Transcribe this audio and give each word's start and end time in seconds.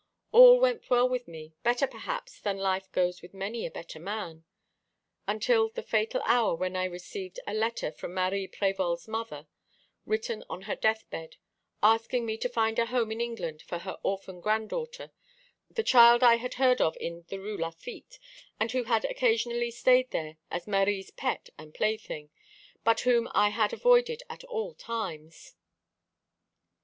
All 0.31 0.59
went 0.59 0.89
well 0.89 1.07
with 1.07 1.27
me 1.27 1.53
better, 1.61 1.85
perhaps, 1.85 2.39
than 2.39 2.57
life 2.57 2.91
goes 2.91 3.21
with 3.21 3.35
many 3.35 3.67
a 3.67 3.69
better 3.69 3.99
man 3.99 4.45
until 5.27 5.69
the 5.69 5.83
fatal 5.83 6.23
hour 6.25 6.55
when 6.55 6.75
I 6.75 6.85
received 6.85 7.39
a 7.45 7.53
letter 7.53 7.91
from 7.91 8.15
Marie 8.15 8.47
Prévol's 8.47 9.07
mother, 9.07 9.45
written 10.07 10.43
on 10.49 10.63
her 10.63 10.75
death 10.75 11.07
bed, 11.11 11.35
asking 11.83 12.25
me 12.25 12.35
to 12.37 12.49
find 12.49 12.79
a 12.79 12.87
home 12.87 13.11
in 13.11 13.21
England 13.21 13.61
for 13.61 13.77
her 13.77 13.99
orphan 14.01 14.41
granddaughter, 14.41 15.11
the 15.69 15.83
child 15.83 16.23
I 16.23 16.37
had 16.37 16.55
heard 16.55 16.81
of 16.81 16.97
in 16.99 17.25
the 17.27 17.39
Rue 17.39 17.59
Lafitte, 17.59 18.17
and 18.59 18.71
who 18.71 18.85
had 18.85 19.05
occasionally 19.05 19.69
stayed 19.69 20.09
there 20.09 20.37
as 20.49 20.65
Marie's 20.65 21.11
pet 21.11 21.49
and 21.59 21.75
plaything, 21.75 22.31
but 22.83 23.01
whom 23.01 23.29
I 23.35 23.49
had 23.49 23.71
avoided 23.71 24.23
at 24.31 24.43
all 24.45 24.73
times. 24.73 25.53